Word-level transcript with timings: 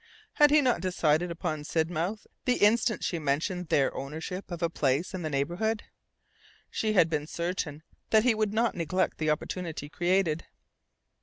Had 0.33 0.49
he 0.49 0.61
not 0.63 0.81
decided 0.81 1.29
upon 1.29 1.63
Sidmouth 1.63 2.25
the 2.45 2.55
instant 2.55 3.03
she 3.03 3.19
mentioned 3.19 3.67
their 3.67 3.93
ownership 3.95 4.49
of 4.49 4.63
a 4.63 4.67
place 4.67 5.13
in 5.13 5.21
the 5.21 5.29
neighbourhood? 5.29 5.83
She 6.71 6.93
had 6.93 7.07
been 7.07 7.27
certain 7.27 7.83
that 8.09 8.23
he 8.23 8.33
would 8.33 8.51
not 8.51 8.73
neglect 8.73 9.19
the 9.19 9.29
opportunity 9.29 9.89
created. 9.89 10.47